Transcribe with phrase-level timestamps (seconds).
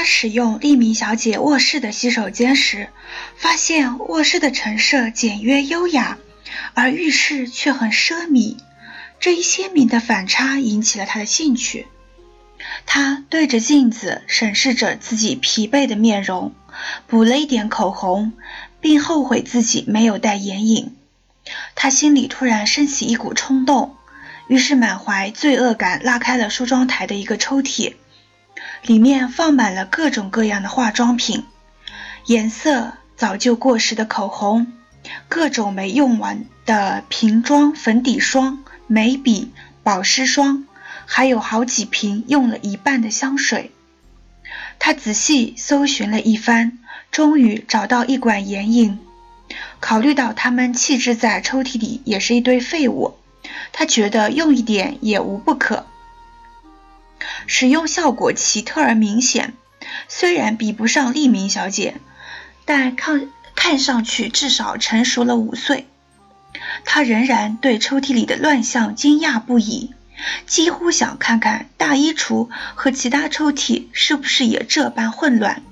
[0.00, 2.88] 他使用利明小姐卧室的洗手间时，
[3.36, 6.16] 发现卧室的陈设简约优雅，
[6.72, 8.56] 而浴室却很奢靡。
[9.18, 11.86] 这一鲜明的反差引起了他的兴趣。
[12.86, 16.54] 他对着镜子审视着自己疲惫的面容，
[17.06, 18.32] 补了一点口红，
[18.80, 20.96] 并后悔自己没有带眼影。
[21.74, 23.96] 他心里突然升起一股冲动，
[24.48, 27.96] 于是满怀罪恶感拉开了梳妆台的一个抽屉。
[28.82, 31.44] 里面放满了各种各样的化妆品，
[32.26, 34.72] 颜色早就过时的口红，
[35.28, 40.64] 各种没用完的瓶装粉底霜、眉笔、保湿霜，
[41.06, 43.70] 还有好几瓶用了一半的香水。
[44.78, 46.78] 他仔细搜寻了一番，
[47.10, 48.98] 终于找到一管眼影。
[49.78, 53.14] 考虑到它们弃置在抽屉里也是一堆废物，
[53.72, 55.86] 他觉得用一点也无不可。
[57.46, 59.54] 使用效果奇特而明显，
[60.08, 61.96] 虽然比不上利明小姐，
[62.64, 65.86] 但看看上去至少成熟了五岁。
[66.84, 69.92] 她仍然对抽屉里的乱象惊讶不已，
[70.46, 75.62] 几乎想看看大衣橱和其他抽屉是不是也这般混乱。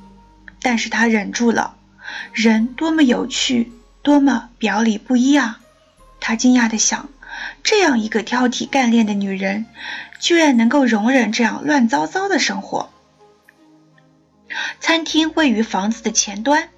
[0.63, 1.75] 但是她忍住了。
[2.33, 5.61] 人多么有趣，多么表里不一啊！
[6.21, 7.09] 她惊讶地想。
[7.63, 9.67] 这样一个挑剔干练的女人，
[10.19, 12.91] 居然能够容忍这样乱糟糟的生活。
[14.81, 16.71] 餐厅位于房子的前端，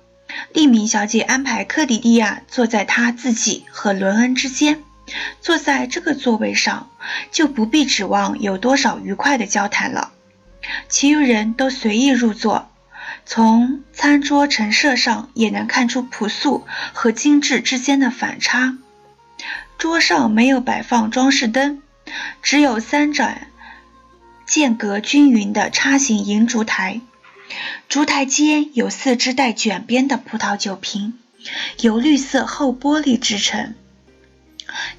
[0.53, 4.83] 利明小姐安排克迪利亚坐在她自己和伦恩之间。
[5.41, 6.89] 坐在这个座位上，
[7.33, 10.13] 就不必指望有多少愉快的交谈了。
[10.89, 12.71] 其余人都随意入座，
[13.27, 18.79] 从餐桌陈设上也能看出朴素和精致之间的反差。
[19.79, 21.83] 桌上没有摆放装饰灯，
[22.43, 23.49] 只有三盏
[24.47, 27.01] 间隔均匀的叉形银烛台。
[27.89, 31.19] 烛台间有四只带卷边的葡萄酒瓶，
[31.81, 33.75] 由绿色厚玻璃制成，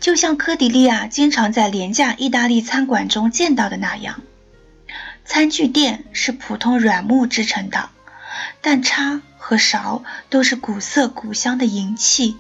[0.02, 4.22] 就像科迪利亚经常在廉价意大利餐馆中见到的那样。
[5.24, 7.90] 餐具垫是普通软木制成的，
[8.60, 12.36] 但叉和勺都是古色古香的银器。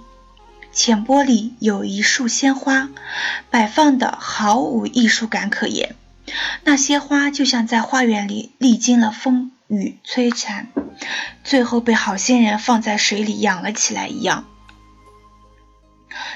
[0.73, 2.89] 浅玻璃有一束鲜花，
[3.49, 5.95] 摆放的毫无艺术感可言。
[6.63, 10.67] 那些花就像在花园里历经了风雨摧残，
[11.43, 14.45] 最后被好心人放在水里养了起来一样。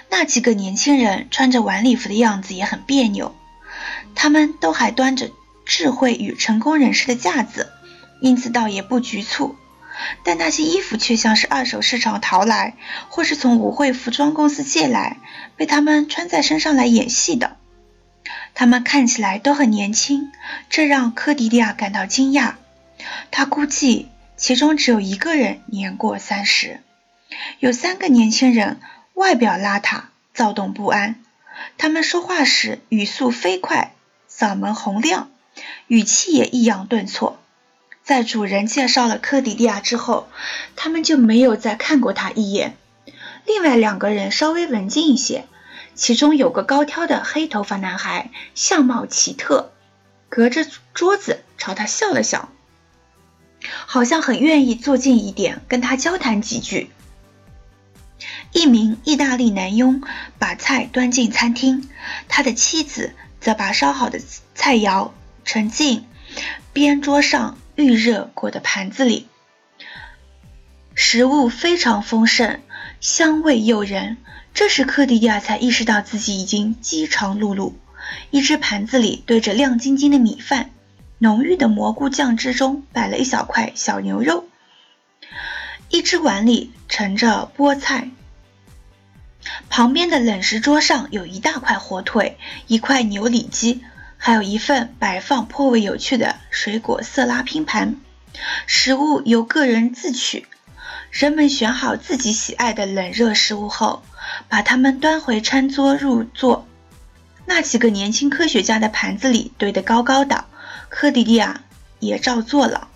[0.09, 3.35] 那几个年轻人穿着晚礼服的样子也很别扭，
[4.15, 5.31] 他们都还端着
[5.65, 7.71] 智慧与成功人士的架子，
[8.21, 9.55] 因此倒也不局促。
[10.23, 12.75] 但那些衣服却像是二手市场淘来，
[13.09, 15.17] 或是从舞会服装公司借来，
[15.55, 17.57] 被他们穿在身上来演戏的。
[18.53, 20.31] 他们看起来都很年轻，
[20.69, 22.55] 这让科迪利亚感到惊讶。
[23.29, 26.79] 他估计其中只有一个人年过三十。
[27.59, 28.79] 有三个年轻人
[29.13, 31.15] 外表邋遢，躁动不安。
[31.77, 33.93] 他们说话时语速飞快，
[34.29, 35.29] 嗓门洪亮，
[35.87, 37.39] 语气也抑扬顿挫。
[38.05, 40.29] 在主人介绍了科迪利亚之后，
[40.75, 42.77] 他们就没有再看过他一眼。
[43.47, 45.45] 另外两个人稍微文静一些，
[45.95, 49.71] 其中有个高挑的黑头发男孩，相貌奇特，
[50.29, 52.49] 隔着桌子朝他笑了笑，
[53.87, 56.91] 好像很愿意坐近一点跟他交谈几句。
[58.51, 60.03] 一名意大利男佣
[60.37, 61.89] 把菜端进餐厅，
[62.27, 64.21] 他的妻子则把烧好的
[64.53, 65.09] 菜肴
[65.43, 66.05] 盛进
[66.71, 67.57] 边桌上。
[67.75, 69.27] 预热过的盘子里，
[70.93, 72.61] 食物非常丰盛，
[73.01, 74.17] 香味诱人。
[74.53, 77.73] 这时，克迪亚才意识到自己已经饥肠辘辘。
[78.29, 80.69] 一只盘子里堆着亮晶晶的米饭，
[81.17, 84.47] 浓郁的蘑菇酱汁中摆了一小块小牛肉。
[85.89, 88.09] 一只碗里盛着菠菜，
[89.69, 92.37] 旁边的冷食桌上有一大块火腿，
[92.67, 93.83] 一块牛里脊。
[94.25, 97.97] 还有一份摆放颇为有趣的水果色拉拼盘，
[98.65, 100.47] 食物由个人自取。
[101.11, 104.01] 人们选好自己喜爱的冷热食物后，
[104.49, 106.67] 把它们端回餐桌入座。
[107.45, 110.45] 那几个年轻科学家的盘子里堆得高高的，
[110.89, 111.61] 科迪利亚
[111.99, 112.87] 也照做了。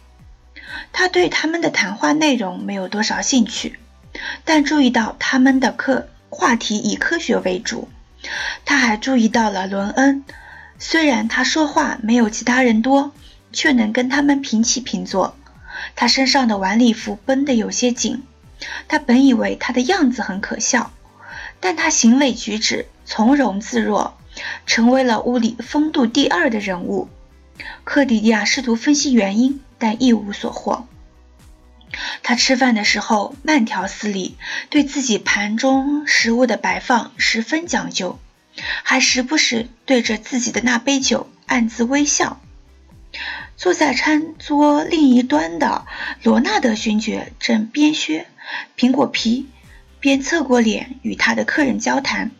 [0.92, 3.78] 他对他们的谈话内容没有多少兴趣，
[4.46, 7.88] 但注意到他们的课话题以科学为主。
[8.66, 10.26] 他还注意到了伦恩。
[10.80, 13.12] 虽然他说话没有其他人多，
[13.52, 15.36] 却能跟他们平起平坐。
[15.96, 18.24] 他身上的晚礼服绷得有些紧。
[18.88, 20.92] 他本以为他的样子很可笑，
[21.60, 24.18] 但他行为举止从容自若，
[24.66, 27.10] 成为了屋里风度第二的人物。
[27.84, 30.88] 克迪亚试图分析原因，但一无所获。
[32.22, 34.38] 他吃饭的时候慢条斯理，
[34.70, 38.20] 对自己盘中食物的摆放十分讲究，
[38.84, 42.42] 还时不时对着自己的那杯酒暗自微笑。
[43.58, 45.86] 坐在餐桌另一端的
[46.24, 48.28] 罗纳德勋爵正边削
[48.78, 49.48] 苹果皮，
[50.00, 52.32] 边侧过脸与他的客人交谈。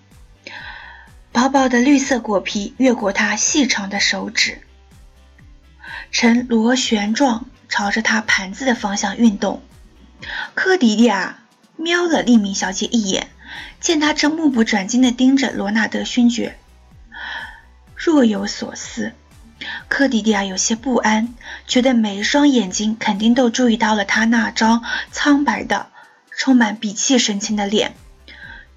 [1.32, 4.62] 薄薄的绿色果皮越过他细长的手指，
[6.12, 7.46] 呈螺旋状。
[7.72, 9.62] 朝着他盘子的方向运动。
[10.56, 11.44] 科迪利亚
[11.76, 13.30] 瞄了利明小姐一眼，
[13.80, 16.58] 见他正目不转睛地盯着罗纳德勋爵，
[17.96, 19.14] 若有所思。
[19.90, 21.34] 科迪利亚有些不安，
[21.68, 25.88] 觉得每一双眼睛肯定都注意到了他那张苍白的、
[26.38, 27.94] 充满鄙弃神情的脸。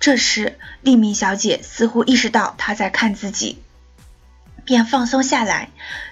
[0.01, 3.63] 这时，利明小姐似乎意识到他在看自己。
[4.65, 5.71] 便放松下来，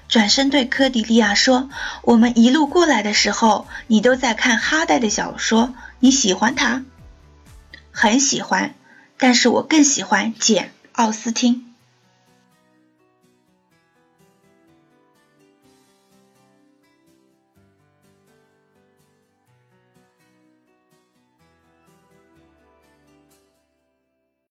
[0.09, 1.71] 转身对科迪利亚说
[2.03, 6.85] ：“我们一路过来的时候，你都在看哈代的小说，你喜欢他
[8.03, 8.77] ？”“很喜欢，
[9.19, 11.67] 但是我更喜欢简·奥斯汀。”